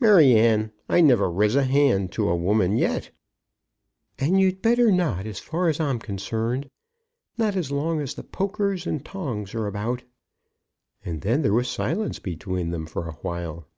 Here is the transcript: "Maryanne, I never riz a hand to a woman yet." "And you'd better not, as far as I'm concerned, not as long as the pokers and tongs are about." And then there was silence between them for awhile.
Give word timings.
"Maryanne, 0.00 0.72
I 0.88 1.00
never 1.00 1.30
riz 1.30 1.54
a 1.54 1.62
hand 1.62 2.10
to 2.10 2.28
a 2.28 2.34
woman 2.34 2.76
yet." 2.76 3.12
"And 4.18 4.40
you'd 4.40 4.60
better 4.60 4.90
not, 4.90 5.24
as 5.24 5.38
far 5.38 5.68
as 5.68 5.78
I'm 5.78 6.00
concerned, 6.00 6.68
not 7.36 7.54
as 7.54 7.70
long 7.70 8.00
as 8.00 8.14
the 8.14 8.24
pokers 8.24 8.88
and 8.88 9.04
tongs 9.04 9.54
are 9.54 9.68
about." 9.68 10.02
And 11.04 11.20
then 11.20 11.42
there 11.42 11.54
was 11.54 11.68
silence 11.68 12.18
between 12.18 12.70
them 12.70 12.86
for 12.86 13.06
awhile. 13.06 13.68